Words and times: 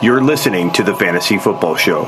You're 0.00 0.22
listening 0.22 0.70
to 0.74 0.84
the 0.84 0.94
Fantasy 0.94 1.38
Football 1.38 1.74
Show. 1.74 2.04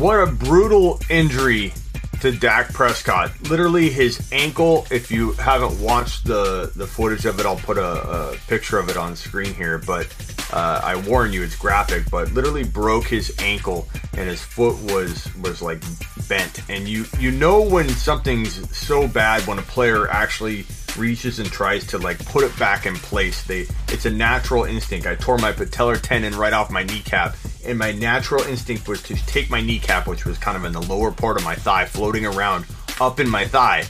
What 0.00 0.16
a 0.18 0.32
brutal 0.32 0.98
injury 1.10 1.74
to 2.22 2.32
Dak 2.32 2.72
Prescott. 2.72 3.32
Literally, 3.50 3.90
his 3.90 4.26
ankle. 4.32 4.86
If 4.90 5.10
you 5.10 5.32
haven't 5.32 5.78
watched 5.78 6.24
the 6.24 6.72
the 6.74 6.86
footage 6.86 7.26
of 7.26 7.38
it, 7.38 7.44
I'll 7.44 7.56
put 7.56 7.76
a, 7.76 8.30
a 8.30 8.36
picture 8.48 8.78
of 8.78 8.88
it 8.88 8.96
on 8.96 9.14
screen 9.14 9.52
here. 9.52 9.76
But 9.76 10.06
uh, 10.54 10.80
I 10.82 10.96
warn 11.06 11.34
you, 11.34 11.42
it's 11.42 11.54
graphic. 11.54 12.10
But 12.10 12.32
literally 12.32 12.64
broke 12.64 13.04
his 13.04 13.34
ankle, 13.40 13.88
and 14.16 14.26
his 14.26 14.40
foot 14.42 14.80
was 14.90 15.28
was 15.42 15.60
like 15.60 15.82
bent. 16.30 16.62
And 16.70 16.88
you 16.88 17.04
you 17.18 17.30
know 17.30 17.60
when 17.60 17.88
something's 17.90 18.54
so 18.74 19.06
bad 19.06 19.46
when 19.46 19.58
a 19.58 19.62
player 19.62 20.08
actually 20.08 20.64
reaches 20.96 21.38
and 21.38 21.50
tries 21.50 21.86
to 21.88 21.98
like 21.98 22.24
put 22.24 22.44
it 22.44 22.58
back 22.58 22.86
in 22.86 22.94
place. 22.94 23.42
They 23.42 23.66
it's 23.88 24.06
a 24.06 24.10
natural 24.10 24.64
instinct. 24.64 25.06
I 25.06 25.16
tore 25.16 25.36
my 25.36 25.52
patellar 25.52 26.00
tendon 26.00 26.34
right 26.36 26.54
off 26.54 26.70
my 26.70 26.84
kneecap 26.84 27.36
and 27.66 27.78
my 27.78 27.92
natural 27.92 28.42
instinct 28.44 28.88
was 28.88 29.02
to 29.02 29.14
take 29.26 29.50
my 29.50 29.60
kneecap, 29.60 30.06
which 30.06 30.24
was 30.24 30.38
kind 30.38 30.56
of 30.56 30.64
in 30.64 30.72
the 30.72 30.80
lower 30.82 31.10
part 31.10 31.36
of 31.36 31.44
my 31.44 31.54
thigh, 31.54 31.84
floating 31.84 32.24
around 32.24 32.64
up 33.00 33.20
in 33.20 33.28
my 33.28 33.46
thigh, 33.46 33.84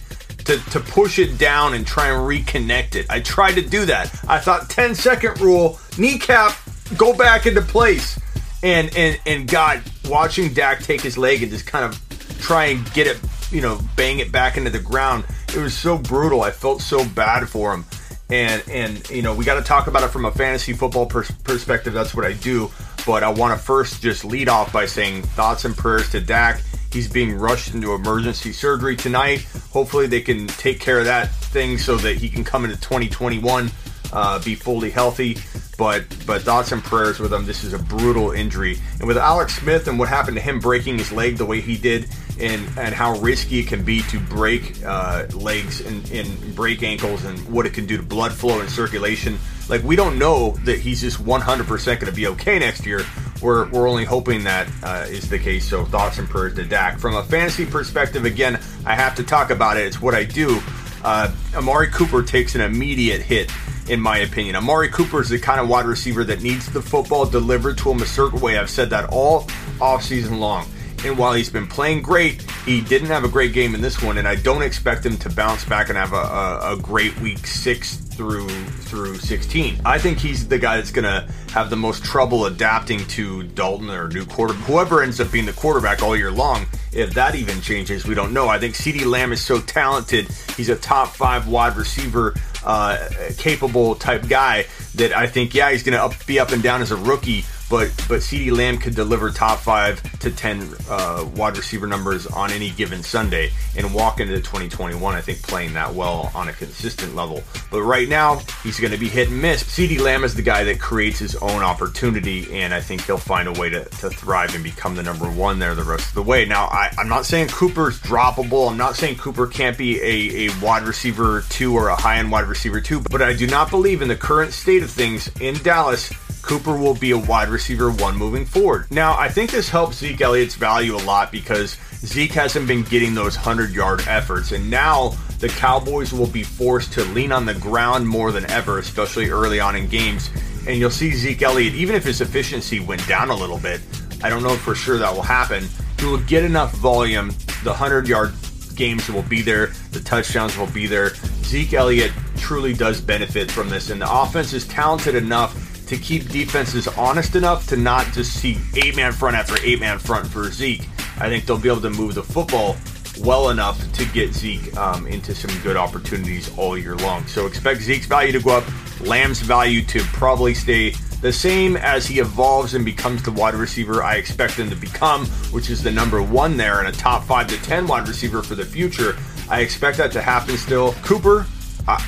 to, 0.44 0.58
to 0.70 0.80
push 0.80 1.18
it 1.18 1.38
down 1.38 1.74
and 1.74 1.86
try 1.86 2.08
and 2.08 2.18
reconnect 2.18 2.96
it. 2.96 3.06
I 3.10 3.20
tried 3.20 3.52
to 3.52 3.62
do 3.62 3.84
that. 3.86 4.12
I 4.28 4.38
thought 4.38 4.68
10 4.70 4.94
second 4.94 5.40
rule, 5.40 5.78
kneecap, 5.98 6.56
go 6.96 7.14
back 7.14 7.46
into 7.46 7.62
place. 7.62 8.18
And 8.62 8.94
and 8.94 9.18
and 9.24 9.48
God, 9.48 9.80
watching 10.06 10.52
Dak 10.52 10.82
take 10.82 11.00
his 11.00 11.16
leg 11.16 11.42
and 11.42 11.50
just 11.50 11.66
kind 11.66 11.82
of 11.82 11.98
try 12.40 12.66
and 12.66 12.92
get 12.92 13.06
it, 13.06 13.20
you 13.50 13.60
know, 13.60 13.80
bang 13.96 14.18
it 14.18 14.32
back 14.32 14.56
into 14.56 14.70
the 14.70 14.80
ground, 14.80 15.24
it 15.54 15.58
was 15.58 15.76
so 15.76 15.98
brutal. 15.98 16.42
I 16.42 16.50
felt 16.50 16.82
so 16.82 17.04
bad 17.04 17.48
for 17.48 17.72
him. 17.72 17.84
And 18.30 18.62
and 18.68 19.08
you 19.10 19.22
know, 19.22 19.34
we 19.34 19.44
got 19.44 19.56
to 19.56 19.62
talk 19.62 19.86
about 19.86 20.02
it 20.02 20.08
from 20.08 20.24
a 20.24 20.30
fantasy 20.30 20.72
football 20.72 21.06
pers- 21.06 21.30
perspective. 21.30 21.92
That's 21.92 22.14
what 22.14 22.24
I 22.24 22.32
do 22.34 22.70
but 23.06 23.22
I 23.22 23.28
want 23.30 23.58
to 23.58 23.64
first 23.64 24.02
just 24.02 24.24
lead 24.24 24.48
off 24.48 24.72
by 24.72 24.86
saying 24.86 25.22
thoughts 25.22 25.64
and 25.64 25.76
prayers 25.76 26.10
to 26.10 26.20
Dak. 26.20 26.62
He's 26.92 27.08
being 27.08 27.34
rushed 27.34 27.74
into 27.74 27.94
emergency 27.94 28.52
surgery 28.52 28.96
tonight. 28.96 29.46
Hopefully, 29.70 30.06
they 30.06 30.20
can 30.20 30.46
take 30.46 30.80
care 30.80 30.98
of 30.98 31.04
that 31.04 31.30
thing 31.30 31.78
so 31.78 31.96
that 31.96 32.16
he 32.16 32.28
can 32.28 32.42
come 32.42 32.64
into 32.64 32.76
2021 32.76 33.70
uh, 34.12 34.42
be 34.42 34.54
fully 34.54 34.90
healthy. 34.90 35.38
But 35.78 36.04
but 36.26 36.42
thoughts 36.42 36.72
and 36.72 36.82
prayers 36.82 37.20
with 37.20 37.32
him. 37.32 37.46
This 37.46 37.64
is 37.64 37.72
a 37.72 37.78
brutal 37.78 38.32
injury, 38.32 38.78
and 38.98 39.08
with 39.08 39.16
Alex 39.16 39.56
Smith 39.56 39.88
and 39.88 39.98
what 39.98 40.08
happened 40.08 40.36
to 40.36 40.42
him 40.42 40.58
breaking 40.58 40.98
his 40.98 41.10
leg 41.10 41.36
the 41.36 41.46
way 41.46 41.60
he 41.60 41.76
did, 41.76 42.08
and 42.40 42.66
and 42.78 42.94
how 42.94 43.18
risky 43.18 43.60
it 43.60 43.66
can 43.66 43.82
be 43.82 44.02
to 44.02 44.18
break 44.20 44.82
uh, 44.84 45.26
legs 45.34 45.80
and, 45.80 46.10
and 46.10 46.54
break 46.54 46.82
ankles, 46.82 47.24
and 47.24 47.38
what 47.48 47.66
it 47.66 47.74
can 47.74 47.86
do 47.86 47.96
to 47.96 48.02
blood 48.02 48.32
flow 48.32 48.60
and 48.60 48.70
circulation 48.70 49.38
like 49.70 49.82
we 49.84 49.94
don't 49.96 50.18
know 50.18 50.50
that 50.64 50.80
he's 50.80 51.00
just 51.00 51.24
100% 51.24 51.84
going 51.86 51.98
to 52.00 52.12
be 52.12 52.26
okay 52.26 52.58
next 52.58 52.84
year. 52.84 53.02
We're, 53.40 53.70
we're 53.70 53.88
only 53.88 54.04
hoping 54.04 54.44
that 54.44 54.68
uh, 54.82 55.06
is 55.08 55.30
the 55.30 55.38
case. 55.38 55.66
So 55.66 55.84
thoughts 55.84 56.18
and 56.18 56.28
prayers 56.28 56.56
to 56.56 56.64
Dak. 56.64 56.98
From 56.98 57.14
a 57.14 57.22
fantasy 57.22 57.64
perspective, 57.64 58.24
again, 58.24 58.60
I 58.84 58.96
have 58.96 59.14
to 59.14 59.22
talk 59.22 59.50
about 59.50 59.76
it. 59.76 59.86
It's 59.86 60.02
what 60.02 60.14
I 60.14 60.24
do. 60.24 60.60
Uh, 61.02 61.32
Amari 61.54 61.86
Cooper 61.86 62.22
takes 62.22 62.54
an 62.56 62.60
immediate 62.60 63.22
hit, 63.22 63.50
in 63.88 64.00
my 64.00 64.18
opinion. 64.18 64.56
Amari 64.56 64.88
Cooper 64.88 65.22
is 65.22 65.30
the 65.30 65.38
kind 65.38 65.60
of 65.60 65.68
wide 65.68 65.86
receiver 65.86 66.24
that 66.24 66.42
needs 66.42 66.70
the 66.70 66.82
football 66.82 67.24
delivered 67.24 67.78
to 67.78 67.90
him 67.90 68.02
a 68.02 68.06
certain 68.06 68.40
way. 68.40 68.58
I've 68.58 68.68
said 68.68 68.90
that 68.90 69.08
all 69.10 69.44
offseason 69.78 70.40
long. 70.40 70.66
And 71.02 71.16
while 71.16 71.32
he's 71.32 71.48
been 71.48 71.66
playing 71.66 72.02
great, 72.02 72.42
he 72.66 72.82
didn't 72.82 73.08
have 73.08 73.24
a 73.24 73.28
great 73.28 73.54
game 73.54 73.74
in 73.74 73.80
this 73.80 74.02
one, 74.02 74.18
and 74.18 74.28
I 74.28 74.34
don't 74.34 74.62
expect 74.62 75.04
him 75.06 75.16
to 75.18 75.30
bounce 75.30 75.64
back 75.64 75.88
and 75.88 75.96
have 75.96 76.12
a, 76.12 76.16
a, 76.16 76.74
a 76.74 76.76
great 76.76 77.18
week 77.20 77.46
six 77.46 77.96
through 77.96 78.48
through 78.48 79.16
16. 79.16 79.80
I 79.84 79.98
think 79.98 80.18
he's 80.18 80.46
the 80.46 80.58
guy 80.58 80.76
that's 80.76 80.90
to 80.92 81.26
have 81.52 81.70
the 81.70 81.76
most 81.76 82.04
trouble 82.04 82.46
adapting 82.46 83.06
to 83.06 83.44
Dalton 83.44 83.88
or 83.88 84.08
new 84.08 84.26
quarter 84.26 84.52
whoever 84.52 85.02
ends 85.02 85.20
up 85.20 85.32
being 85.32 85.46
the 85.46 85.54
quarterback 85.54 86.02
all 86.02 86.14
year 86.14 86.30
long. 86.30 86.66
If 86.92 87.14
that 87.14 87.34
even 87.34 87.62
changes, 87.62 88.06
we 88.06 88.14
don't 88.14 88.34
know. 88.34 88.48
I 88.48 88.58
think 88.58 88.74
CeeDee 88.74 89.06
Lamb 89.06 89.32
is 89.32 89.40
so 89.40 89.58
talented. 89.58 90.28
He's 90.56 90.68
a 90.68 90.76
top 90.76 91.08
five 91.08 91.48
wide 91.48 91.76
receiver, 91.76 92.34
uh, 92.62 93.08
capable 93.38 93.94
type 93.94 94.28
guy 94.28 94.66
that 94.96 95.16
I 95.16 95.26
think, 95.26 95.54
yeah, 95.54 95.70
he's 95.70 95.82
going 95.82 95.96
to 95.96 96.26
be 96.26 96.38
up 96.38 96.50
and 96.50 96.62
down 96.62 96.82
as 96.82 96.90
a 96.90 96.96
rookie 96.96 97.44
but 97.70 97.88
but 98.08 98.20
CeeDee 98.20 98.54
Lamb 98.54 98.78
could 98.78 98.96
deliver 98.96 99.30
top 99.30 99.60
five 99.60 100.02
to 100.18 100.30
ten 100.30 100.68
uh, 100.90 101.26
wide 101.36 101.56
receiver 101.56 101.86
numbers 101.86 102.26
on 102.26 102.50
any 102.50 102.70
given 102.70 103.02
Sunday 103.02 103.52
and 103.76 103.94
walk 103.94 104.20
into 104.20 104.36
2021. 104.36 105.14
I 105.14 105.20
think 105.20 105.40
playing 105.42 105.72
that 105.74 105.94
well 105.94 106.30
on 106.34 106.48
a 106.48 106.52
consistent 106.52 107.14
level. 107.14 107.42
But 107.70 107.82
right 107.82 108.08
now 108.08 108.40
he's 108.64 108.80
going 108.80 108.92
to 108.92 108.98
be 108.98 109.08
hit 109.08 109.30
and 109.30 109.40
miss. 109.40 109.62
CeeDee 109.62 110.00
Lamb 110.00 110.24
is 110.24 110.34
the 110.34 110.42
guy 110.42 110.64
that 110.64 110.80
creates 110.80 111.20
his 111.20 111.36
own 111.36 111.62
opportunity, 111.62 112.60
and 112.60 112.74
I 112.74 112.80
think 112.80 113.04
he'll 113.04 113.16
find 113.16 113.48
a 113.48 113.52
way 113.52 113.70
to, 113.70 113.84
to 113.84 114.10
thrive 114.10 114.54
and 114.54 114.64
become 114.64 114.96
the 114.96 115.02
number 115.04 115.30
one 115.30 115.60
there 115.60 115.74
the 115.76 115.84
rest 115.84 116.08
of 116.08 116.14
the 116.14 116.22
way. 116.22 116.44
Now 116.44 116.66
I, 116.66 116.92
I'm 116.98 117.08
not 117.08 117.24
saying 117.24 117.48
Cooper's 117.48 118.00
droppable. 118.00 118.68
I'm 118.68 118.76
not 118.76 118.96
saying 118.96 119.16
Cooper 119.18 119.46
can't 119.46 119.78
be 119.78 120.00
a, 120.00 120.48
a 120.48 120.60
wide 120.60 120.82
receiver 120.82 121.44
two 121.48 121.74
or 121.74 121.88
a 121.88 121.96
high 121.96 122.16
end 122.16 122.32
wide 122.32 122.48
receiver 122.48 122.80
two, 122.80 123.00
but 123.00 123.22
I 123.22 123.32
do 123.32 123.46
not 123.46 123.70
believe 123.70 124.02
in 124.02 124.08
the 124.08 124.16
current 124.16 124.52
state 124.52 124.82
of 124.82 124.90
things 124.90 125.28
in 125.40 125.54
Dallas 125.62 126.12
Cooper 126.42 126.76
will 126.76 126.94
be 126.94 127.10
a 127.10 127.18
wide 127.18 127.48
receiver 127.48 127.90
one 127.90 128.16
moving 128.16 128.44
forward. 128.44 128.90
Now, 128.90 129.16
I 129.16 129.28
think 129.28 129.50
this 129.50 129.68
helps 129.68 129.98
Zeke 129.98 130.20
Elliott's 130.20 130.54
value 130.54 130.96
a 130.96 131.02
lot 131.04 131.30
because 131.30 131.76
Zeke 131.98 132.32
hasn't 132.32 132.66
been 132.66 132.82
getting 132.82 133.14
those 133.14 133.36
100 133.36 133.70
yard 133.70 134.04
efforts, 134.06 134.52
and 134.52 134.70
now 134.70 135.14
the 135.38 135.48
Cowboys 135.48 136.12
will 136.12 136.26
be 136.26 136.42
forced 136.42 136.92
to 136.94 137.04
lean 137.06 137.32
on 137.32 137.46
the 137.46 137.54
ground 137.54 138.08
more 138.08 138.32
than 138.32 138.48
ever, 138.50 138.78
especially 138.78 139.30
early 139.30 139.60
on 139.60 139.76
in 139.76 139.86
games. 139.88 140.30
And 140.66 140.78
you'll 140.78 140.90
see 140.90 141.12
Zeke 141.12 141.42
Elliott, 141.42 141.74
even 141.74 141.94
if 141.94 142.04
his 142.04 142.20
efficiency 142.20 142.80
went 142.80 143.06
down 143.06 143.30
a 143.30 143.34
little 143.34 143.58
bit, 143.58 143.80
I 144.22 144.28
don't 144.28 144.42
know 144.42 144.56
for 144.56 144.74
sure 144.74 144.98
that 144.98 145.14
will 145.14 145.22
happen. 145.22 145.66
He 145.98 146.06
will 146.06 146.18
get 146.18 146.44
enough 146.44 146.72
volume, 146.74 147.28
the 147.64 147.70
100 147.70 148.08
yard 148.08 148.32
games 148.74 149.08
will 149.10 149.22
be 149.22 149.42
there, 149.42 149.68
the 149.92 150.00
touchdowns 150.00 150.56
will 150.56 150.66
be 150.68 150.86
there. 150.86 151.14
Zeke 151.44 151.74
Elliott 151.74 152.12
truly 152.36 152.72
does 152.72 153.00
benefit 153.00 153.50
from 153.50 153.68
this, 153.68 153.90
and 153.90 154.00
the 154.00 154.10
offense 154.10 154.52
is 154.52 154.66
talented 154.66 155.14
enough 155.14 155.69
to 155.90 155.98
keep 155.98 156.28
defenses 156.28 156.86
honest 156.86 157.34
enough 157.34 157.66
to 157.66 157.76
not 157.76 158.06
just 158.12 158.34
see 158.34 158.56
eight 158.76 158.94
man 158.94 159.10
front 159.10 159.34
after 159.34 159.56
eight 159.64 159.80
man 159.80 159.98
front 159.98 160.24
for 160.24 160.44
Zeke. 160.44 160.88
I 161.18 161.28
think 161.28 161.46
they'll 161.46 161.58
be 161.58 161.68
able 161.68 161.80
to 161.80 161.90
move 161.90 162.14
the 162.14 162.22
football 162.22 162.76
well 163.18 163.50
enough 163.50 163.92
to 163.94 164.04
get 164.06 164.32
Zeke 164.32 164.76
um, 164.76 165.08
into 165.08 165.34
some 165.34 165.50
good 165.62 165.76
opportunities 165.76 166.56
all 166.56 166.78
year 166.78 166.94
long. 166.98 167.26
So 167.26 167.44
expect 167.46 167.80
Zeke's 167.80 168.06
value 168.06 168.30
to 168.30 168.38
go 168.40 168.58
up, 168.58 168.64
Lamb's 169.00 169.40
value 169.40 169.82
to 169.86 169.98
probably 170.12 170.54
stay 170.54 170.94
the 171.22 171.32
same 171.32 171.76
as 171.76 172.06
he 172.06 172.20
evolves 172.20 172.74
and 172.74 172.84
becomes 172.84 173.24
the 173.24 173.32
wide 173.32 173.54
receiver 173.54 174.00
I 174.00 174.14
expect 174.14 174.52
him 174.52 174.70
to 174.70 174.76
become, 174.76 175.26
which 175.50 175.70
is 175.70 175.82
the 175.82 175.90
number 175.90 176.22
one 176.22 176.56
there 176.56 176.78
and 176.78 176.86
a 176.86 176.92
top 176.92 177.24
five 177.24 177.48
to 177.48 177.60
ten 177.64 177.88
wide 177.88 178.06
receiver 178.06 178.44
for 178.44 178.54
the 178.54 178.64
future. 178.64 179.16
I 179.50 179.62
expect 179.62 179.98
that 179.98 180.12
to 180.12 180.22
happen 180.22 180.56
still. 180.56 180.92
Cooper, 181.02 181.46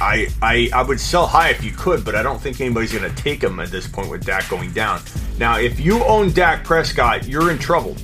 I, 0.01 0.29
I, 0.41 0.71
I 0.73 0.83
would 0.83 1.01
sell 1.01 1.27
high 1.27 1.51
if 1.51 1.63
you 1.65 1.73
could, 1.73 2.05
but 2.05 2.15
I 2.15 2.23
don't 2.23 2.41
think 2.41 2.61
anybody's 2.61 2.93
going 2.93 3.09
to 3.09 3.23
take 3.23 3.43
him 3.43 3.61
at 3.61 3.71
this 3.71 3.87
point 3.89 4.11
with 4.11 4.25
Dak 4.25 4.49
going 4.49 4.73
down. 4.73 5.03
Now, 5.39 5.59
if 5.59 5.81
you 5.81 6.03
own 6.05 6.33
Dak 6.33 6.65
Prescott, 6.65 7.27
you're 7.27 7.51
in 7.51 7.59
trouble. 7.59 7.97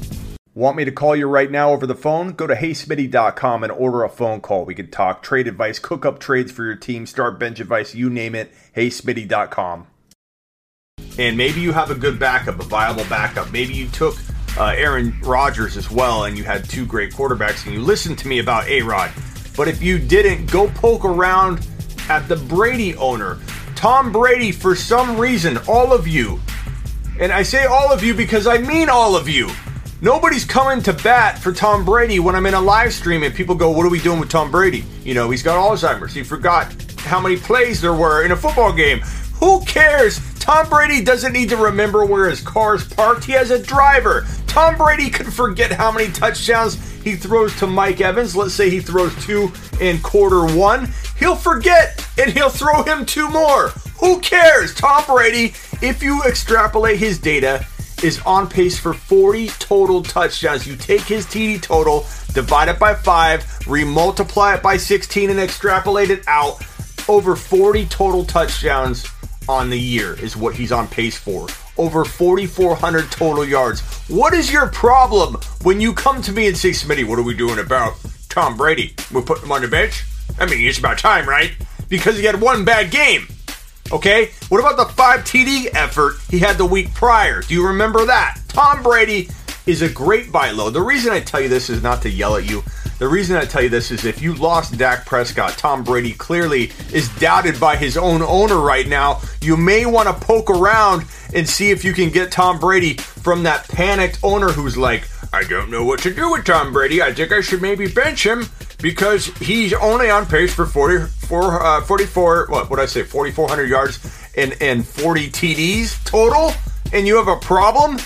Want 0.55 0.77
me 0.77 0.85
to 0.85 0.91
call 0.91 1.15
you 1.15 1.29
right 1.29 1.51
now 1.51 1.71
over 1.71 1.87
the 1.87 1.95
phone? 1.95 2.33
Go 2.33 2.47
to 2.49 2.55
heysmitty.com 2.55 3.63
and 3.63 3.71
order 3.71 4.03
a 4.03 4.09
phone 4.09 4.41
call. 4.41 4.65
We 4.65 4.75
can 4.75 4.91
talk 4.91 5.23
trade 5.23 5.47
advice, 5.47 5.79
cook 5.79 6.05
up 6.05 6.19
trades 6.19 6.51
for 6.51 6.65
your 6.65 6.75
team, 6.75 7.07
start 7.07 7.39
bench 7.39 7.61
advice, 7.61 7.95
you 7.95 8.11
name 8.11 8.35
it. 8.35 8.53
heysmitty.com. 8.75 9.87
And 11.17 11.37
maybe 11.37 11.61
you 11.61 11.73
have 11.73 11.93
a 11.93 11.95
good 11.95 12.19
backup, 12.19 12.59
a 12.59 12.65
viable 12.65 13.05
backup. 13.05 13.53
Maybe 13.53 13.73
you 13.73 13.87
took 13.89 14.17
uh, 14.57 14.75
Aaron 14.77 15.17
Rodgers 15.21 15.77
as 15.77 15.91
well, 15.91 16.25
and 16.25 16.37
you 16.37 16.43
had 16.43 16.69
two 16.69 16.85
great 16.85 17.13
quarterbacks, 17.13 17.65
and 17.65 17.75
you 17.75 17.81
listened 17.81 18.19
to 18.19 18.29
me 18.29 18.41
about 18.41 18.67
A 18.67 18.83
Rod. 18.83 19.13
But 19.59 19.67
if 19.67 19.83
you 19.83 19.99
didn't, 19.99 20.53
go 20.53 20.69
poke 20.69 21.05
around 21.05 21.67
at 22.09 22.29
the 22.29 22.37
Brady 22.37 22.95
owner. 22.95 23.39
Tom 23.75 24.13
Brady, 24.13 24.53
for 24.53 24.77
some 24.77 25.19
reason, 25.19 25.59
all 25.67 25.93
of 25.93 26.07
you, 26.07 26.41
and 27.19 27.33
I 27.33 27.43
say 27.43 27.65
all 27.65 27.93
of 27.93 28.05
you 28.05 28.15
because 28.15 28.47
I 28.47 28.59
mean 28.59 28.89
all 28.89 29.17
of 29.17 29.29
you, 29.29 29.51
nobody's 30.01 30.45
coming 30.45 30.81
to 30.85 30.93
bat 30.93 31.41
for 31.41 31.53
Tom 31.53 31.85
Brady 31.85 32.21
when 32.21 32.37
I'm 32.37 32.47
in 32.47 32.55
a 32.55 32.61
live 32.61 32.93
stream 32.93 33.25
and 33.25 33.35
people 33.35 33.57
go, 33.57 33.71
What 33.71 33.85
are 33.85 33.91
we 33.91 33.99
doing 33.99 34.21
with 34.21 34.31
Tom 34.31 34.53
Brady? 34.53 34.85
You 35.03 35.15
know, 35.15 35.29
he's 35.29 35.43
got 35.43 35.57
Alzheimer's. 35.57 36.15
He 36.15 36.23
forgot 36.23 36.73
how 36.99 37.19
many 37.19 37.37
plays 37.37 37.81
there 37.81 37.95
were 37.95 38.25
in 38.25 38.31
a 38.31 38.37
football 38.37 38.73
game. 38.73 39.01
Who 39.41 39.65
cares? 39.65 40.21
Tom 40.49 40.67
Brady 40.71 41.03
doesn't 41.05 41.35
need 41.35 41.51
to 41.51 41.59
remember 41.59 42.07
where 42.07 42.31
his 42.31 42.41
car 42.41 42.75
is 42.77 42.83
parked. 42.83 43.23
He 43.23 43.33
has 43.33 43.51
a 43.51 43.63
driver. 43.63 44.27
Tom 44.47 44.79
Brady 44.79 45.11
could 45.11 45.31
forget 45.31 45.71
how 45.71 45.93
many 45.93 46.11
touchdowns 46.11 46.77
he 47.03 47.17
throws 47.17 47.55
to 47.59 47.67
Mike 47.67 48.01
Evans. 48.01 48.35
Let's 48.35 48.55
say 48.55 48.71
he 48.71 48.81
throws 48.81 49.15
two 49.27 49.53
in 49.79 50.01
quarter 50.01 50.47
one. 50.57 50.89
He'll 51.19 51.37
forget 51.37 52.03
and 52.17 52.33
he'll 52.33 52.49
throw 52.49 52.83
him 52.83 53.05
two 53.05 53.29
more. 53.29 53.69
Who 54.01 54.21
cares? 54.21 54.75
Tom 54.75 55.05
Brady, 55.07 55.53
if 55.83 56.03
you 56.03 56.23
extrapolate 56.23 56.99
his 56.99 57.19
data 57.19 57.67
is 58.03 58.19
on 58.21 58.49
pace 58.49 58.79
for 58.79 58.95
40 58.95 59.49
total 59.59 60.03
touchdowns. 60.03 60.67
You 60.67 60.77
take 60.77 61.03
his 61.03 61.27
TD 61.27 61.61
total, 61.61 62.07
divide 62.33 62.69
it 62.69 62.79
by 62.79 62.95
5, 62.95 63.43
remultiply 63.65 64.57
it 64.57 64.63
by 64.63 64.79
16, 64.79 65.29
and 65.29 65.41
extrapolate 65.41 66.09
it 66.09 66.27
out. 66.27 66.63
Over 67.07 67.37
40 67.37 67.85
total 67.87 68.25
touchdowns 68.25 69.07
on 69.49 69.71
the 69.71 69.79
year 69.79 70.15
is 70.15 70.37
what 70.37 70.55
he's 70.55 70.73
on 70.73 70.87
pace 70.89 71.17
for. 71.17 71.49
Over 71.77 72.05
4,400 72.05 73.11
total 73.11 73.45
yards. 73.45 73.81
What 74.09 74.35
is 74.35 74.53
your 74.53 74.69
problem 74.69 75.37
when 75.63 75.81
you 75.81 75.95
come 75.95 76.21
to 76.23 76.33
me 76.33 76.49
and 76.49 76.57
say, 76.57 76.71
Smitty, 76.71 77.07
what 77.07 77.19
are 77.19 77.23
we 77.23 77.35
doing 77.35 77.59
about 77.59 77.95
Tom 78.29 78.57
Brady? 78.57 78.95
We're 79.13 79.23
putting 79.23 79.45
him 79.45 79.53
on 79.53 79.63
the 79.63 79.69
bench? 79.69 80.05
I 80.39 80.47
mean, 80.47 80.67
it's 80.67 80.79
about 80.79 80.99
time, 80.99 81.29
right? 81.29 81.53
Because 81.89 82.19
he 82.19 82.25
had 82.25 82.41
one 82.41 82.65
bad 82.65 82.91
game. 82.91 83.27
Okay? 83.91 84.31
What 84.49 84.61
about 84.61 84.77
the 84.77 84.93
five 84.95 85.21
TD 85.21 85.75
effort 85.75 86.17
he 86.29 86.39
had 86.39 86.59
the 86.59 86.67
week 86.67 86.93
prior? 86.95 87.43
Do 87.43 87.55
you 87.55 87.67
remember 87.67 88.05
that? 88.05 88.41
Tom 88.49 88.83
Brady 88.83 89.29
is 89.67 89.83
a 89.83 89.89
great 89.89 90.31
buy 90.33 90.51
low. 90.51 90.71
The 90.71 90.83
reason 90.83 91.13
I 91.13 91.21
tell 91.21 91.41
you 91.41 91.49
this 91.49 91.71
is 91.71 91.83
not 91.83 92.03
to 92.03 92.11
yell 92.11 92.37
at 92.37 92.49
you. 92.49 92.63
The 92.99 93.07
reason 93.07 93.37
I 93.37 93.45
tell 93.45 93.63
you 93.63 93.69
this 93.69 93.93
is 93.93 94.05
if 94.05 94.21
you 94.21 94.35
lost 94.35 94.77
Dak 94.77 95.07
Prescott, 95.07 95.53
Tom 95.53 95.85
Brady 95.85 96.13
clearly 96.13 96.73
is 96.93 97.09
doubted 97.21 97.61
by 97.61 97.77
his 97.77 97.97
own 97.97 98.23
owner 98.23 98.59
right 98.59 98.89
now. 98.89 99.21
You 99.41 99.57
may 99.57 99.87
want 99.87 100.09
to 100.09 100.27
poke 100.27 100.51
around 100.51 101.05
and 101.33 101.49
see 101.49 101.71
if 101.71 101.85
you 101.85 101.93
can 101.93 102.11
get 102.11 102.33
Tom 102.33 102.59
Brady 102.59 102.95
from 102.95 103.45
that 103.45 103.69
panicked 103.69 104.19
owner 104.25 104.49
who's 104.49 104.77
like, 104.77 105.05
I 105.33 105.45
don't 105.45 105.71
know 105.71 105.85
what 105.85 106.01
to 106.01 106.13
do 106.13 106.33
with 106.33 106.45
Tom 106.45 106.73
Brady. 106.73 107.01
I 107.01 107.13
think 107.13 107.31
I 107.31 107.41
should 107.41 107.63
maybe 107.63 107.87
bench 107.87 108.27
him 108.27 108.47
because 108.83 109.27
he's 109.39 109.73
only 109.75 110.11
on 110.11 110.27
pace 110.27 110.53
for 110.53 110.67
44, 110.67 111.63
uh, 111.63 111.81
44 111.83 112.47
what 112.49 112.69
would 112.69 112.81
I 112.81 112.87
say, 112.87 113.05
4,400 113.05 113.69
yards 113.69 114.31
and, 114.37 114.57
and 114.61 114.85
40 114.85 115.31
TDs 115.31 116.05
total. 116.05 116.53
And 116.93 117.07
you 117.07 117.17
have 117.17 117.29
a 117.29 117.37
problem 117.37 117.99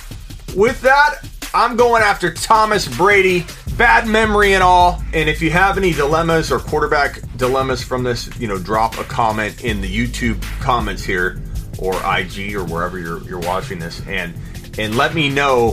with 0.55 0.83
that? 0.83 1.21
I'm 1.55 1.77
going 1.77 2.03
after 2.03 2.33
Thomas 2.33 2.89
Brady. 2.97 3.47
Bad 3.77 4.07
memory 4.07 4.55
and 4.55 4.63
all. 4.63 5.03
And 5.13 5.29
if 5.29 5.41
you 5.41 5.51
have 5.51 5.79
any 5.79 5.93
dilemmas 5.93 6.53
or 6.53 6.59
quarterback 6.59 7.21
dilemmas 7.37 7.83
from 7.83 8.03
this, 8.03 8.29
you 8.39 8.47
know, 8.47 8.59
drop 8.59 8.99
a 8.99 9.05
comment 9.05 9.65
in 9.65 9.81
the 9.81 9.89
YouTube 9.89 10.43
comments 10.61 11.03
here 11.03 11.43
or 11.79 11.95
IG 11.95 12.55
or 12.55 12.65
wherever 12.65 12.99
you're, 12.99 13.23
you're 13.25 13.41
watching 13.41 13.79
this 13.79 14.07
and 14.07 14.35
and 14.79 14.97
let 14.97 15.15
me 15.15 15.29
know 15.29 15.73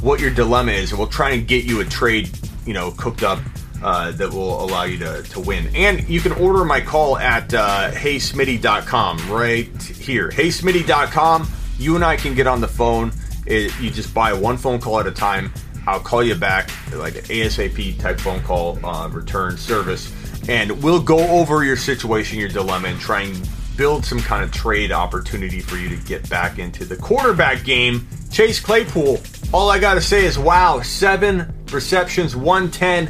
what 0.00 0.20
your 0.20 0.30
dilemma 0.30 0.72
is 0.72 0.90
and 0.90 0.98
we'll 0.98 1.08
try 1.08 1.30
and 1.30 1.46
get 1.46 1.64
you 1.64 1.80
a 1.80 1.84
trade, 1.84 2.30
you 2.66 2.72
know, 2.72 2.90
cooked 2.92 3.22
up 3.22 3.40
uh, 3.82 4.10
that 4.12 4.32
will 4.32 4.62
allow 4.64 4.84
you 4.84 4.98
to, 4.98 5.22
to 5.22 5.40
win. 5.40 5.68
And 5.74 6.08
you 6.08 6.20
can 6.20 6.32
order 6.32 6.64
my 6.64 6.80
call 6.80 7.16
at 7.16 7.52
uh, 7.54 7.90
heysmitty.com 7.92 9.30
right 9.30 9.82
here. 9.82 10.30
Heysmitty.com. 10.30 11.48
You 11.78 11.94
and 11.94 12.04
I 12.04 12.16
can 12.16 12.34
get 12.34 12.46
on 12.46 12.60
the 12.60 12.68
phone. 12.68 13.12
It, 13.46 13.72
you 13.80 13.90
just 13.90 14.12
buy 14.12 14.32
one 14.32 14.56
phone 14.56 14.80
call 14.80 15.00
at 15.00 15.06
a 15.06 15.12
time. 15.12 15.52
I'll 15.88 16.00
call 16.00 16.22
you 16.22 16.34
back, 16.34 16.70
like 16.92 17.16
an 17.16 17.22
ASAP 17.22 17.98
type 17.98 18.20
phone 18.20 18.42
call 18.42 18.78
uh, 18.84 19.08
return 19.08 19.56
service, 19.56 20.12
and 20.46 20.82
we'll 20.82 21.00
go 21.00 21.18
over 21.28 21.64
your 21.64 21.78
situation, 21.78 22.38
your 22.38 22.50
dilemma, 22.50 22.88
and 22.88 23.00
try 23.00 23.22
and 23.22 23.48
build 23.74 24.04
some 24.04 24.20
kind 24.20 24.44
of 24.44 24.52
trade 24.52 24.92
opportunity 24.92 25.60
for 25.60 25.78
you 25.78 25.88
to 25.88 25.96
get 26.04 26.28
back 26.28 26.58
into 26.58 26.84
the 26.84 26.94
quarterback 26.94 27.64
game. 27.64 28.06
Chase 28.30 28.60
Claypool, 28.60 29.18
all 29.50 29.70
I 29.70 29.78
got 29.78 29.94
to 29.94 30.02
say 30.02 30.26
is 30.26 30.38
wow, 30.38 30.82
seven 30.82 31.54
receptions, 31.72 32.36
110, 32.36 33.06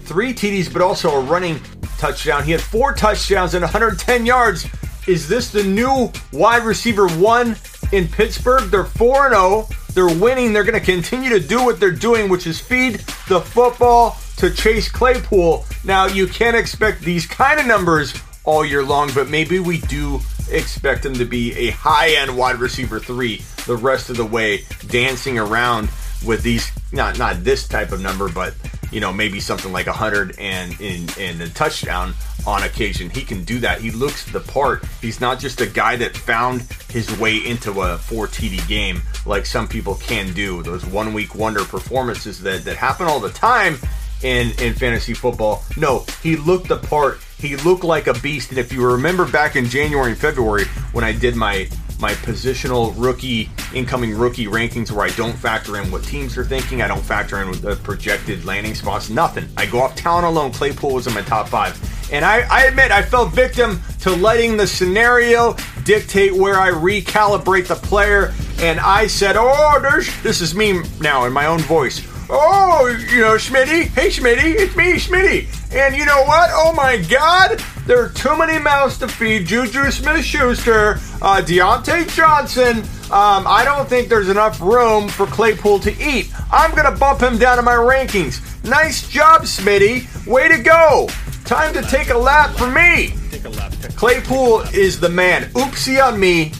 three 0.00 0.34
TDs, 0.34 0.70
but 0.70 0.82
also 0.82 1.10
a 1.10 1.20
running 1.20 1.58
touchdown. 1.96 2.44
He 2.44 2.52
had 2.52 2.60
four 2.60 2.92
touchdowns 2.92 3.54
and 3.54 3.62
110 3.62 4.26
yards. 4.26 4.66
Is 5.06 5.28
this 5.28 5.50
the 5.50 5.64
new 5.64 6.12
wide 6.34 6.64
receiver 6.64 7.08
one 7.08 7.56
in 7.90 8.06
Pittsburgh? 8.06 8.70
They're 8.70 8.84
4 8.84 9.30
0. 9.30 9.66
They're 9.98 10.06
winning. 10.06 10.52
They're 10.52 10.62
going 10.62 10.78
to 10.78 10.92
continue 10.92 11.28
to 11.30 11.40
do 11.40 11.64
what 11.64 11.80
they're 11.80 11.90
doing, 11.90 12.28
which 12.28 12.46
is 12.46 12.60
feed 12.60 13.00
the 13.26 13.40
football 13.40 14.16
to 14.36 14.48
Chase 14.48 14.88
Claypool. 14.88 15.66
Now, 15.82 16.06
you 16.06 16.28
can't 16.28 16.56
expect 16.56 17.00
these 17.00 17.26
kind 17.26 17.58
of 17.58 17.66
numbers 17.66 18.14
all 18.44 18.64
year 18.64 18.84
long, 18.84 19.10
but 19.12 19.28
maybe 19.28 19.58
we 19.58 19.80
do 19.80 20.20
expect 20.52 21.04
him 21.04 21.14
to 21.14 21.24
be 21.24 21.52
a 21.56 21.70
high 21.72 22.10
end 22.10 22.36
wide 22.36 22.60
receiver 22.60 23.00
three 23.00 23.42
the 23.66 23.74
rest 23.74 24.08
of 24.08 24.16
the 24.16 24.24
way, 24.24 24.62
dancing 24.86 25.36
around 25.36 25.88
with 26.24 26.44
these 26.44 26.70
not 26.92 27.18
not 27.18 27.42
this 27.42 27.66
type 27.66 27.90
of 27.90 28.00
number, 28.00 28.28
but 28.28 28.54
you 28.90 29.00
know 29.00 29.12
maybe 29.12 29.40
something 29.40 29.72
like 29.72 29.86
a 29.86 29.92
hundred 29.92 30.38
and 30.38 30.78
in 30.80 31.08
in 31.18 31.40
a 31.40 31.48
touchdown 31.48 32.14
on 32.46 32.62
occasion. 32.62 33.10
He 33.10 33.22
can 33.22 33.44
do 33.44 33.58
that. 33.60 33.80
He 33.80 33.90
looks 33.90 34.24
the 34.30 34.40
part. 34.40 34.84
He's 35.00 35.20
not 35.20 35.38
just 35.38 35.60
a 35.60 35.66
guy 35.66 35.96
that 35.96 36.16
found 36.16 36.62
his 36.88 37.16
way 37.18 37.36
into 37.36 37.82
a 37.82 37.98
four 37.98 38.26
TD 38.26 38.66
game 38.68 39.02
like 39.26 39.46
some 39.46 39.68
people 39.68 39.96
can 39.96 40.32
do. 40.32 40.62
Those 40.62 40.86
one 40.86 41.12
week 41.12 41.34
wonder 41.34 41.64
performances 41.64 42.40
that 42.42 42.64
that 42.64 42.76
happen 42.76 43.06
all 43.06 43.20
the 43.20 43.30
time 43.30 43.78
in 44.22 44.52
in 44.60 44.74
fantasy 44.74 45.14
football. 45.14 45.64
No, 45.76 46.04
he 46.22 46.36
looked 46.36 46.68
the 46.68 46.78
part. 46.78 47.20
He 47.38 47.56
looked 47.56 47.84
like 47.84 48.06
a 48.06 48.14
beast. 48.14 48.50
And 48.50 48.58
if 48.58 48.72
you 48.72 48.84
remember 48.84 49.26
back 49.30 49.54
in 49.56 49.66
January 49.66 50.10
and 50.10 50.18
February 50.18 50.64
when 50.92 51.04
I 51.04 51.12
did 51.12 51.36
my 51.36 51.68
my 52.00 52.12
positional 52.12 52.94
rookie, 52.96 53.50
incoming 53.74 54.16
rookie 54.16 54.46
rankings 54.46 54.90
where 54.90 55.04
I 55.04 55.10
don't 55.10 55.36
factor 55.36 55.80
in 55.80 55.90
what 55.90 56.04
teams 56.04 56.38
are 56.38 56.44
thinking. 56.44 56.80
I 56.80 56.88
don't 56.88 57.02
factor 57.02 57.42
in 57.42 57.50
the 57.60 57.76
projected 57.76 58.44
landing 58.44 58.74
spots. 58.74 59.10
Nothing. 59.10 59.48
I 59.56 59.66
go 59.66 59.80
off 59.80 59.96
talent 59.96 60.26
alone. 60.26 60.52
Claypool 60.52 60.94
was 60.94 61.06
in 61.06 61.14
my 61.14 61.22
top 61.22 61.48
five. 61.48 61.76
And 62.12 62.24
I, 62.24 62.46
I 62.50 62.64
admit 62.64 62.90
I 62.90 63.02
fell 63.02 63.26
victim 63.26 63.80
to 64.00 64.10
letting 64.10 64.56
the 64.56 64.66
scenario 64.66 65.56
dictate 65.84 66.34
where 66.34 66.58
I 66.58 66.70
recalibrate 66.70 67.66
the 67.66 67.74
player. 67.74 68.32
And 68.60 68.80
I 68.80 69.06
said, 69.06 69.36
oh, 69.36 69.78
there's, 69.82 70.10
this 70.22 70.40
is 70.40 70.54
me 70.54 70.82
now 71.00 71.26
in 71.26 71.32
my 71.32 71.46
own 71.46 71.60
voice. 71.60 72.06
Oh, 72.30 72.86
you 73.10 73.20
know, 73.22 73.34
Schmitty. 73.34 73.84
Hey, 73.88 74.08
Schmitty. 74.08 74.54
It's 74.54 74.76
me, 74.76 74.94
Schmitty. 74.94 75.57
And 75.72 75.94
you 75.94 76.06
know 76.06 76.22
what? 76.22 76.50
Oh 76.52 76.72
my 76.72 76.96
God. 76.96 77.58
There 77.86 78.02
are 78.02 78.08
too 78.08 78.36
many 78.36 78.58
mouths 78.58 78.98
to 78.98 79.08
feed. 79.08 79.46
Juju 79.46 79.90
Smith 79.90 80.24
Schuster, 80.24 80.92
uh, 81.22 81.42
Diontae 81.44 82.08
Johnson. 82.14 82.78
Um, 83.10 83.46
I 83.46 83.62
don't 83.64 83.88
think 83.88 84.08
there's 84.08 84.28
enough 84.28 84.60
room 84.60 85.08
for 85.08 85.26
Claypool 85.26 85.80
to 85.80 86.02
eat. 86.02 86.30
I'm 86.52 86.72
going 86.72 86.90
to 86.90 86.98
bump 86.98 87.20
him 87.20 87.38
down 87.38 87.58
in 87.58 87.64
my 87.64 87.74
rankings. 87.74 88.42
Nice 88.64 89.08
job, 89.08 89.42
Smitty. 89.42 90.26
Way 90.26 90.48
to 90.48 90.58
go. 90.62 91.08
Time 91.44 91.72
to 91.72 91.82
take 91.82 92.10
a 92.10 92.18
lap 92.18 92.50
for 92.56 92.70
me. 92.70 93.14
Take 93.30 93.44
a 93.44 93.50
lap. 93.50 93.72
Claypool 93.96 94.60
is 94.74 95.00
the 95.00 95.08
man. 95.08 95.44
Oopsie 95.52 96.02
on 96.02 96.20
me. 96.20 96.52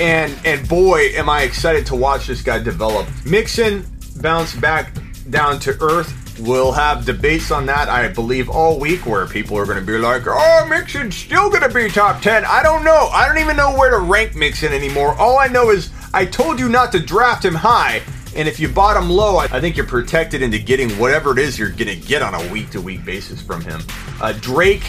And 0.00 0.34
and 0.44 0.66
boy, 0.68 1.08
am 1.14 1.28
I 1.28 1.42
excited 1.42 1.84
to 1.86 1.96
watch 1.96 2.26
this 2.26 2.42
guy 2.42 2.58
develop. 2.58 3.06
Mixon 3.26 3.84
bounced 4.20 4.60
back 4.60 4.96
down 5.28 5.58
to 5.60 5.76
earth 5.82 6.21
We'll 6.40 6.72
have 6.72 7.04
debates 7.04 7.50
on 7.50 7.66
that, 7.66 7.88
I 7.88 8.08
believe, 8.08 8.48
all 8.48 8.78
week 8.80 9.04
where 9.06 9.26
people 9.26 9.56
are 9.58 9.66
going 9.66 9.78
to 9.78 9.84
be 9.84 9.98
like, 9.98 10.22
oh, 10.26 10.66
Mixon's 10.68 11.16
still 11.16 11.50
going 11.50 11.62
to 11.62 11.68
be 11.68 11.88
top 11.88 12.22
10. 12.22 12.44
I 12.44 12.62
don't 12.62 12.84
know. 12.84 13.08
I 13.12 13.28
don't 13.28 13.38
even 13.38 13.56
know 13.56 13.76
where 13.76 13.90
to 13.90 13.98
rank 13.98 14.34
Mixon 14.34 14.72
anymore. 14.72 15.14
All 15.14 15.38
I 15.38 15.48
know 15.48 15.70
is 15.70 15.90
I 16.14 16.24
told 16.24 16.58
you 16.58 16.68
not 16.68 16.90
to 16.92 17.00
draft 17.00 17.44
him 17.44 17.54
high. 17.54 18.02
And 18.34 18.48
if 18.48 18.58
you 18.58 18.68
bought 18.68 18.96
him 18.96 19.10
low, 19.10 19.36
I 19.36 19.60
think 19.60 19.76
you're 19.76 19.86
protected 19.86 20.40
into 20.40 20.58
getting 20.58 20.90
whatever 20.98 21.32
it 21.32 21.38
is 21.38 21.58
you're 21.58 21.68
going 21.68 21.88
to 21.88 21.96
get 21.96 22.22
on 22.22 22.34
a 22.34 22.52
week 22.52 22.70
to 22.70 22.80
week 22.80 23.04
basis 23.04 23.42
from 23.42 23.60
him. 23.60 23.82
Uh, 24.20 24.32
Drake 24.32 24.84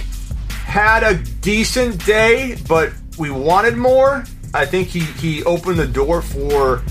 had 0.50 1.04
a 1.04 1.16
decent 1.42 2.04
day, 2.06 2.58
but 2.70 2.94
we 3.18 3.32
wanted 3.32 3.76
more. 3.76 4.24
I 4.54 4.66
think 4.66 4.88
he, 4.88 5.02
he 5.02 5.44
opened 5.44 5.78
the 5.78 5.88
door 5.88 6.22
for 6.22 6.84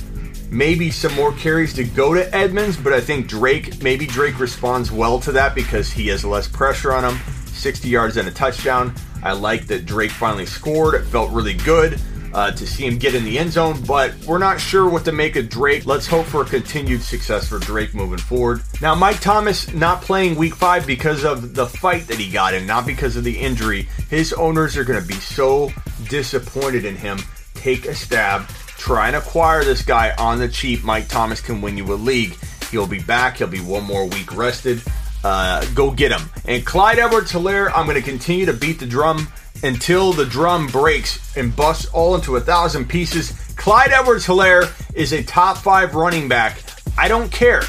maybe 0.53 0.91
some 0.91 1.15
more 1.15 1.33
carries 1.33 1.73
to 1.75 1.85
go 1.85 2.15
to 2.15 2.33
Edmonds, 2.35 2.77
but 2.77 2.93
I 2.93 3.01
think 3.01 3.27
Drake, 3.27 3.83
maybe 3.83 4.07
Drake 4.07 4.39
responds 4.39 4.93
well 4.93 5.19
to 5.21 5.33
that 5.33 5.55
because 5.55 5.91
he 5.91 6.09
has 6.09 6.25
less 6.25 6.47
pressure 6.47 6.93
on 6.93 7.05
him. 7.05 7.19
60 7.47 7.89
yards 7.89 8.17
and 8.17 8.29
a 8.29 8.31
touchdown. 8.31 8.95
I 9.23 9.33
like 9.33 9.67
that 9.69 9.87
Drake 9.87 10.11
finally 10.11 10.47
scored. 10.47 10.95
It 10.95 11.05
felt 11.05 11.31
really 11.31 11.55
good 11.55 12.01
uh, 12.35 12.51
to 12.51 12.67
see 12.67 12.87
him 12.87 12.99
get 12.99 13.15
in 13.15 13.25
the 13.25 13.39
end 13.39 13.53
zone, 13.53 13.83
but 13.87 14.15
we're 14.27 14.39
not 14.39 14.61
sure 14.61 14.89
what 14.89 15.05
to 15.05 15.13
make 15.13 15.37
of 15.37 15.49
Drake. 15.49 15.87
Let's 15.87 16.07
hope 16.07 16.27
for 16.27 16.45
continued 16.45 17.03
success 17.03 17.49
for 17.49 17.59
Drake 17.59 17.95
moving 17.95 18.19
forward. 18.19 18.63
Now, 18.81 18.95
Mike 18.95 19.21
Thomas 19.21 19.73
not 19.73 20.03
playing 20.03 20.37
week 20.37 20.55
five 20.55 20.87
because 20.87 21.25
of 21.25 21.55
the 21.55 21.67
fight 21.67 22.07
that 22.09 22.19
he 22.19 22.31
got 22.31 22.55
in, 22.55 22.67
not 22.67 22.87
because 22.87 23.17
of 23.17 23.25
the 23.25 23.39
injury. 23.39 23.89
His 24.11 24.33
owners 24.33 24.77
are 24.77 24.85
going 24.85 25.01
to 25.01 25.07
be 25.07 25.15
so 25.15 25.71
disappointed 26.09 26.85
in 26.85 26.97
him. 26.97 27.19
Take 27.55 27.87
a 27.87 27.95
stab 27.95 28.49
Try 28.83 29.07
and 29.07 29.15
acquire 29.15 29.63
this 29.63 29.81
guy 29.83 30.13
on 30.19 30.41
the 30.41 30.49
cheap. 30.49 30.83
Mike 30.83 31.07
Thomas 31.07 31.41
can 31.41 31.61
win 31.61 31.77
you 31.77 31.85
a 31.93 31.95
league. 31.95 32.37
He'll 32.73 32.89
be 32.89 32.99
back. 32.99 33.37
He'll 33.37 33.47
be 33.47 33.61
one 33.61 33.85
more 33.85 34.09
week 34.09 34.35
rested. 34.37 34.83
Uh, 35.23 35.65
go 35.73 35.93
get 35.93 36.11
him. 36.11 36.29
And 36.47 36.67
Clyde 36.67 36.99
Edwards 36.99 37.31
Helaire, 37.31 37.71
I'm 37.73 37.87
going 37.87 37.95
to 37.95 38.03
continue 38.03 38.45
to 38.45 38.53
beat 38.53 38.81
the 38.81 38.87
drum 38.87 39.29
until 39.63 40.13
the 40.13 40.27
drum 40.27 40.67
breaks 40.67 41.37
and 41.37 41.55
busts 41.55 41.87
all 41.93 42.17
into 42.17 42.35
a 42.35 42.41
thousand 42.41 42.89
pieces. 42.89 43.31
Clyde 43.57 43.93
Edwards 43.93 44.27
Helaire 44.27 44.69
is 44.97 45.13
a 45.13 45.23
top 45.23 45.59
five 45.59 45.95
running 45.95 46.27
back. 46.27 46.59
I 46.99 47.07
don't 47.07 47.31
care. 47.31 47.63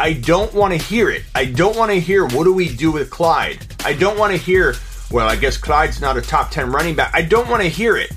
I 0.00 0.14
don't 0.14 0.52
want 0.52 0.72
to 0.72 0.78
hear 0.78 1.10
it. 1.10 1.22
I 1.32 1.44
don't 1.44 1.76
want 1.76 1.92
to 1.92 2.00
hear 2.00 2.26
what 2.26 2.42
do 2.42 2.52
we 2.52 2.74
do 2.74 2.90
with 2.90 3.08
Clyde. 3.08 3.64
I 3.84 3.92
don't 3.92 4.18
want 4.18 4.32
to 4.32 4.36
hear, 4.36 4.74
well, 5.12 5.28
I 5.28 5.36
guess 5.36 5.56
Clyde's 5.56 6.00
not 6.00 6.16
a 6.16 6.20
top 6.20 6.50
10 6.50 6.72
running 6.72 6.96
back. 6.96 7.12
I 7.14 7.22
don't 7.22 7.48
want 7.48 7.62
to 7.62 7.68
hear 7.68 7.96
it. 7.96 8.10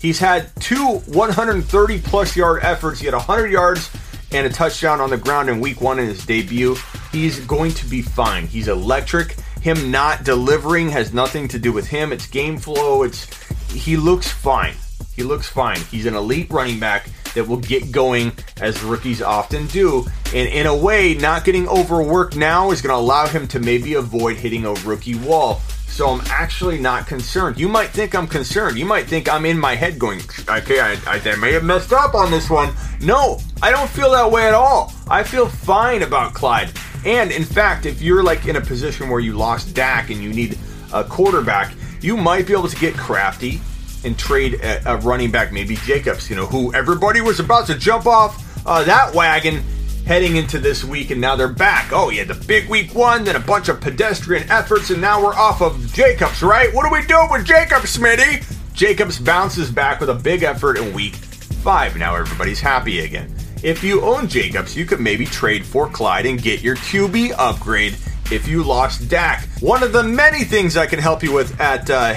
He's 0.00 0.18
had 0.18 0.54
two 0.60 0.98
130 1.06 2.00
plus 2.00 2.36
yard 2.36 2.62
efforts. 2.62 3.00
He 3.00 3.06
had 3.06 3.14
100 3.14 3.50
yards 3.50 3.90
and 4.32 4.46
a 4.46 4.50
touchdown 4.50 5.00
on 5.00 5.10
the 5.10 5.16
ground 5.16 5.48
in 5.48 5.60
week 5.60 5.80
one 5.80 5.98
in 5.98 6.06
his 6.06 6.24
debut. 6.26 6.76
He's 7.12 7.40
going 7.40 7.72
to 7.72 7.86
be 7.86 8.02
fine. 8.02 8.46
He's 8.46 8.68
electric. 8.68 9.36
Him 9.62 9.90
not 9.90 10.24
delivering 10.24 10.90
has 10.90 11.12
nothing 11.12 11.48
to 11.48 11.58
do 11.58 11.72
with 11.72 11.86
him. 11.86 12.12
It's 12.12 12.26
game 12.26 12.58
flow. 12.58 13.02
It's 13.02 13.26
he 13.72 13.96
looks 13.96 14.30
fine. 14.30 14.74
He 15.14 15.22
looks 15.22 15.48
fine. 15.48 15.80
He's 15.90 16.06
an 16.06 16.14
elite 16.14 16.50
running 16.50 16.78
back 16.78 17.08
that 17.36 17.46
will 17.46 17.58
get 17.58 17.92
going 17.92 18.32
as 18.60 18.82
rookies 18.82 19.22
often 19.22 19.66
do. 19.68 20.04
And 20.34 20.48
in 20.48 20.66
a 20.66 20.74
way, 20.74 21.14
not 21.14 21.44
getting 21.44 21.68
overworked 21.68 22.34
now 22.34 22.70
is 22.70 22.82
going 22.82 22.92
to 22.92 22.98
allow 22.98 23.26
him 23.26 23.46
to 23.48 23.60
maybe 23.60 23.94
avoid 23.94 24.38
hitting 24.38 24.64
a 24.64 24.72
rookie 24.72 25.14
wall. 25.14 25.60
So 25.86 26.08
I'm 26.08 26.22
actually 26.28 26.78
not 26.78 27.06
concerned. 27.06 27.58
You 27.58 27.68
might 27.68 27.88
think 27.88 28.14
I'm 28.14 28.26
concerned. 28.26 28.78
You 28.78 28.86
might 28.86 29.06
think 29.06 29.28
I'm 29.28 29.46
in 29.46 29.58
my 29.58 29.74
head 29.74 29.98
going, 29.98 30.20
okay, 30.48 30.80
I, 30.80 30.92
I, 31.06 31.20
I 31.24 31.36
may 31.36 31.52
have 31.52 31.64
messed 31.64 31.92
up 31.92 32.14
on 32.14 32.30
this 32.30 32.50
one. 32.50 32.74
No, 33.00 33.38
I 33.62 33.70
don't 33.70 33.88
feel 33.88 34.10
that 34.10 34.30
way 34.30 34.46
at 34.48 34.54
all. 34.54 34.92
I 35.08 35.22
feel 35.22 35.46
fine 35.46 36.02
about 36.02 36.34
Clyde. 36.34 36.72
And 37.04 37.30
in 37.30 37.44
fact, 37.44 37.86
if 37.86 38.02
you're 38.02 38.22
like 38.22 38.46
in 38.46 38.56
a 38.56 38.60
position 38.60 39.08
where 39.10 39.20
you 39.20 39.34
lost 39.34 39.74
Dak 39.74 40.10
and 40.10 40.22
you 40.22 40.30
need 40.30 40.58
a 40.92 41.04
quarterback, 41.04 41.74
you 42.00 42.16
might 42.16 42.46
be 42.46 42.54
able 42.54 42.68
to 42.68 42.76
get 42.76 42.94
crafty 42.94 43.60
and 44.06 44.18
trade 44.18 44.54
a, 44.54 44.92
a 44.92 44.96
running 44.98 45.30
back, 45.30 45.52
maybe 45.52 45.76
Jacobs, 45.76 46.30
you 46.30 46.36
know, 46.36 46.46
who 46.46 46.72
everybody 46.72 47.20
was 47.20 47.40
about 47.40 47.66
to 47.66 47.76
jump 47.76 48.06
off 48.06 48.42
uh, 48.66 48.82
that 48.84 49.14
wagon 49.14 49.62
heading 50.06 50.36
into 50.36 50.58
this 50.58 50.84
week, 50.84 51.10
and 51.10 51.20
now 51.20 51.34
they're 51.34 51.48
back. 51.48 51.90
Oh, 51.92 52.10
yeah, 52.10 52.24
the 52.24 52.34
big 52.34 52.68
week 52.68 52.94
one, 52.94 53.24
then 53.24 53.36
a 53.36 53.40
bunch 53.40 53.68
of 53.68 53.80
pedestrian 53.80 54.48
efforts, 54.50 54.90
and 54.90 55.00
now 55.00 55.22
we're 55.22 55.34
off 55.34 55.60
of 55.60 55.92
Jacobs, 55.92 56.42
right? 56.42 56.72
What 56.72 56.86
are 56.86 56.92
we 56.92 57.04
doing 57.06 57.28
with 57.30 57.44
Jacobs, 57.44 57.96
Smitty? 57.96 58.44
Jacobs 58.72 59.18
bounces 59.18 59.70
back 59.70 60.00
with 60.00 60.10
a 60.10 60.14
big 60.14 60.42
effort 60.44 60.78
in 60.78 60.92
week 60.92 61.14
five. 61.14 61.96
Now 61.96 62.14
everybody's 62.14 62.60
happy 62.60 63.00
again. 63.00 63.34
If 63.62 63.82
you 63.82 64.02
own 64.02 64.28
Jacobs, 64.28 64.76
you 64.76 64.84
could 64.84 65.00
maybe 65.00 65.24
trade 65.24 65.64
for 65.64 65.88
Clyde 65.88 66.26
and 66.26 66.40
get 66.40 66.62
your 66.62 66.76
QB 66.76 67.32
upgrade 67.38 67.96
if 68.30 68.46
you 68.46 68.62
lost 68.62 69.08
Dak. 69.08 69.48
One 69.60 69.82
of 69.82 69.92
the 69.92 70.02
many 70.02 70.44
things 70.44 70.76
I 70.76 70.86
can 70.86 70.98
help 70.98 71.22
you 71.22 71.32
with 71.32 71.58
at 71.60 71.88
uh, 71.88 72.12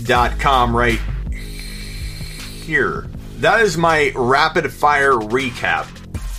heysmitty.com 0.00 0.76
right 0.76 1.00
here. 2.64 3.08
That 3.36 3.60
is 3.60 3.76
my 3.76 4.12
rapid 4.14 4.72
fire 4.72 5.12
recap 5.12 5.88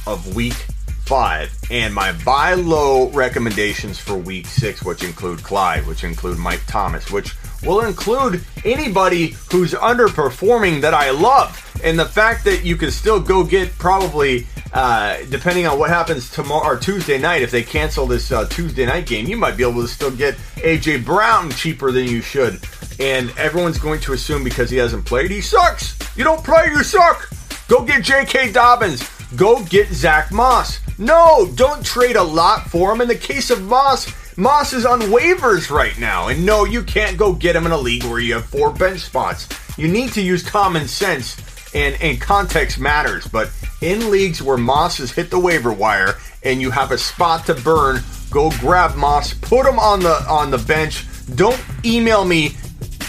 of 0.08 0.36
week 0.36 0.54
five 0.54 1.52
and 1.70 1.94
my 1.94 2.14
buy 2.24 2.54
low 2.54 3.10
recommendations 3.10 4.00
for 4.00 4.16
week 4.16 4.46
six, 4.46 4.84
which 4.84 5.04
include 5.04 5.44
Clyde, 5.44 5.86
which 5.88 6.04
include 6.04 6.38
Mike 6.38 6.62
Thomas, 6.68 7.12
which 7.12 7.36
will 7.64 7.82
include 7.82 8.44
anybody 8.66 9.36
who's 9.52 9.74
underperforming 9.74 10.82
that 10.82 10.94
I 10.94 11.12
love. 11.12 11.58
And 11.84 11.98
the 11.98 12.06
fact 12.06 12.46
that 12.46 12.64
you 12.64 12.76
can 12.76 12.92
still 12.92 13.20
go 13.20 13.44
get 13.44 13.72
probably, 13.78 14.48
uh, 14.74 15.18
depending 15.30 15.66
on 15.66 15.80
what 15.80 15.90
happens 15.90 16.30
tomorrow 16.30 16.66
or 16.66 16.78
Tuesday 16.78 17.18
night, 17.18 17.42
if 17.42 17.52
they 17.52 17.64
cancel 17.64 18.06
this 18.06 18.32
uh, 18.32 18.48
Tuesday 18.48 18.86
night 18.86 19.08
game, 19.08 19.26
you 19.26 19.36
might 19.36 19.58
be 19.58 19.64
able 19.64 19.82
to 19.82 19.88
still 19.88 20.12
get 20.12 20.36
AJ 20.58 21.04
Brown 21.04 21.50
cheaper 21.52 21.92
than 21.92 22.06
you 22.06 22.22
should. 22.22 22.62
And 23.02 23.36
everyone's 23.36 23.80
going 23.80 24.00
to 24.02 24.14
assume 24.14 24.44
because 24.44 24.70
he 24.70 24.78
hasn't 24.78 25.06
played, 25.06 25.32
he 25.32 25.42
sucks. 25.42 25.98
You 26.16 26.24
don't 26.24 26.44
play, 26.44 26.68
you 26.68 26.84
suck. 26.84 27.30
Go 27.68 27.84
get 27.84 28.04
J.K. 28.04 28.52
Dobbins. 28.52 29.10
Go 29.36 29.64
get 29.66 29.88
Zach 29.88 30.32
Moss. 30.32 30.80
No, 31.00 31.50
don't 31.56 31.84
trade 31.84 32.16
a 32.16 32.24
lot 32.24 32.70
for 32.70 32.92
him. 32.94 33.02
In 33.02 33.08
the 33.08 33.16
case 33.16 33.50
of 33.50 33.64
Moss, 33.64 34.38
Moss 34.38 34.74
is 34.74 34.86
on 34.86 35.00
waivers 35.02 35.72
right 35.72 35.98
now. 35.98 36.28
And 36.28 36.46
no, 36.46 36.66
you 36.66 36.84
can't 36.84 37.18
go 37.18 37.34
get 37.34 37.56
him 37.56 37.66
in 37.66 37.72
a 37.72 37.78
league 37.78 38.04
where 38.04 38.20
you 38.20 38.36
have 38.36 38.46
four 38.46 38.72
bench 38.72 39.00
spots. 39.00 39.50
You 39.80 39.88
need 39.88 40.12
to 40.14 40.22
use 40.22 40.48
common 40.48 40.88
sense 40.88 41.38
and, 41.74 42.00
and 42.02 42.22
context 42.22 42.80
matters. 42.80 43.26
But 43.26 43.52
in 43.82 44.12
leagues 44.12 44.44
where 44.44 44.58
Moss 44.58 44.98
has 44.98 45.12
hit 45.12 45.32
the 45.32 45.40
waiver 45.40 45.74
wire 45.74 46.18
and 46.44 46.62
you 46.62 46.70
have 46.70 46.92
a 46.92 46.98
spot 46.98 47.46
to 47.48 47.56
burn, 47.56 48.04
go 48.30 48.52
grab 48.60 48.96
Moss, 48.96 49.34
put 49.34 49.66
him 49.66 49.80
on 49.80 50.02
the 50.02 50.24
on 50.30 50.52
the 50.52 50.58
bench. 50.60 51.06
Don't 51.36 51.60
email 51.86 52.26
me 52.26 52.58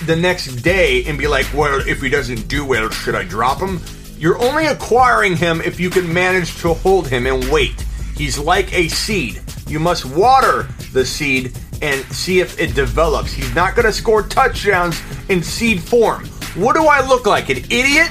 the 0.07 0.17
next 0.17 0.57
day 0.57 1.05
and 1.05 1.19
be 1.19 1.27
like, 1.27 1.47
well, 1.55 1.81
if 1.87 2.01
he 2.01 2.09
doesn't 2.09 2.49
do 2.49 2.65
well, 2.65 2.91
should 2.91 3.15
I 3.15 3.25
drop 3.25 3.61
him? 3.61 3.81
You're 4.19 4.39
only 4.43 4.67
acquiring 4.67 5.37
him 5.37 5.61
if 5.61 5.81
you 5.81 5.91
can 5.91 6.13
manage 6.13 6.61
to 6.61 6.75
hold 6.75 7.09
him 7.09 7.27
and 7.27 7.45
wait. 7.51 7.85
He's 8.17 8.39
like 8.39 8.73
a 8.73 8.89
seed. 8.89 9.41
You 9.67 9.81
must 9.81 10.05
water 10.05 10.69
the 10.93 11.05
seed 11.05 11.57
and 11.81 12.05
see 12.07 12.41
if 12.41 12.61
it 12.61 12.75
develops. 12.75 13.33
He's 13.33 13.53
not 13.55 13.75
going 13.75 13.87
to 13.87 13.93
score 13.93 14.23
touchdowns 14.23 15.01
in 15.29 15.43
seed 15.43 15.83
form. 15.83 16.27
What 16.55 16.75
do 16.75 16.85
I 16.85 17.07
look 17.07 17.27
like? 17.27 17.49
An 17.49 17.59
idiot? 17.59 18.11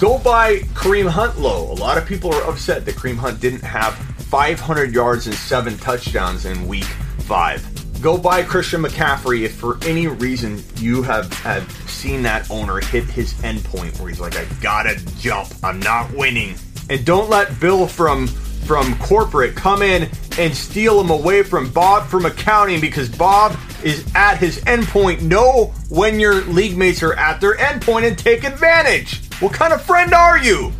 Go 0.00 0.18
buy 0.18 0.58
Kareem 0.74 1.08
Hunt 1.08 1.38
low. 1.38 1.70
A 1.70 1.74
lot 1.74 1.96
of 1.96 2.06
people 2.06 2.34
are 2.34 2.42
upset 2.50 2.84
that 2.86 2.96
Kareem 2.96 3.16
Hunt 3.16 3.40
didn't 3.40 3.62
have 3.62 3.94
500 3.94 4.92
yards 4.92 5.26
and 5.26 5.36
seven 5.36 5.76
touchdowns 5.78 6.44
in 6.44 6.66
week 6.66 6.84
five. 7.20 7.71
Go 8.02 8.18
buy 8.18 8.42
Christian 8.42 8.82
McCaffrey 8.82 9.44
if 9.44 9.54
for 9.54 9.78
any 9.84 10.08
reason 10.08 10.60
you 10.78 11.02
have, 11.02 11.32
have 11.34 11.70
seen 11.88 12.22
that 12.22 12.50
owner 12.50 12.80
hit 12.80 13.04
his 13.04 13.32
endpoint 13.34 13.96
where 14.00 14.08
he's 14.08 14.18
like, 14.18 14.36
I 14.36 14.44
gotta 14.60 14.96
jump. 15.20 15.54
I'm 15.62 15.78
not 15.78 16.12
winning. 16.12 16.56
And 16.90 17.04
don't 17.04 17.30
let 17.30 17.60
Bill 17.60 17.86
from 17.86 18.26
from 18.26 18.98
corporate 18.98 19.54
come 19.54 19.82
in 19.82 20.10
and 20.38 20.52
steal 20.54 21.00
him 21.00 21.10
away 21.10 21.44
from 21.44 21.70
Bob 21.70 22.08
from 22.08 22.26
accounting 22.26 22.80
because 22.80 23.08
Bob 23.08 23.56
is 23.84 24.04
at 24.16 24.36
his 24.38 24.58
endpoint. 24.64 25.22
Know 25.22 25.72
when 25.88 26.18
your 26.18 26.42
league 26.46 26.76
mates 26.76 27.04
are 27.04 27.14
at 27.14 27.40
their 27.40 27.56
endpoint 27.56 28.08
and 28.08 28.18
take 28.18 28.42
advantage. 28.42 29.28
What 29.40 29.52
kind 29.52 29.72
of 29.72 29.80
friend 29.80 30.12
are 30.12 30.38
you? 30.38 30.72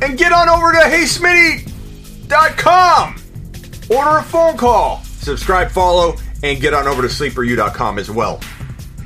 And 0.00 0.16
get 0.16 0.32
on 0.32 0.48
over 0.48 0.72
to 0.72 0.78
heysmitty.com. 0.78 1.66
Order 3.90 4.18
a 4.18 4.22
phone 4.22 4.56
call. 4.56 5.02
Subscribe, 5.04 5.70
follow, 5.70 6.16
and 6.42 6.60
get 6.60 6.74
on 6.74 6.86
over 6.86 7.02
to 7.02 7.08
sleeperu.com 7.08 7.98
as 7.98 8.10
well. 8.10 8.40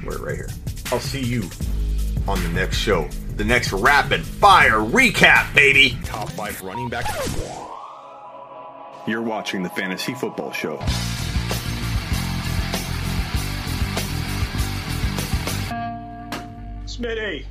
We're 0.05 0.19
right 0.19 0.37
here. 0.37 0.49
I'll 0.93 1.01
see 1.01 1.23
you 1.23 1.49
on 2.29 2.43
the 2.43 2.49
next 2.51 2.79
show. 2.79 3.09
The 3.37 3.45
next 3.45 3.73
rapid 3.73 4.25
fire 4.25 4.79
recap, 4.79 5.55
baby. 5.55 5.99
Top 6.05 6.31
five 6.31 6.61
running 6.63 6.89
back. 6.89 7.07
You're 9.07 9.23
watching 9.23 9.63
the 9.63 9.69
Fantasy 9.71 10.15
Football 10.15 10.53
Show. 10.53 10.79
Smitty. 16.87 17.45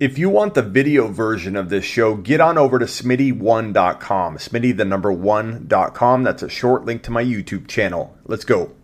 If 0.00 0.16
you 0.16 0.30
want 0.30 0.54
the 0.54 0.62
video 0.62 1.08
version 1.08 1.56
of 1.56 1.70
this 1.70 1.84
show, 1.84 2.14
get 2.14 2.40
on 2.40 2.56
over 2.56 2.78
to 2.78 2.84
smitty1.com. 2.84 4.36
Smitty, 4.36 4.76
the 4.76 4.84
number 4.84 5.10
one.com. 5.10 6.22
That's 6.22 6.44
a 6.44 6.48
short 6.48 6.84
link 6.84 7.02
to 7.02 7.10
my 7.10 7.24
YouTube 7.24 7.66
channel. 7.66 8.16
Let's 8.24 8.44
go. 8.44 8.77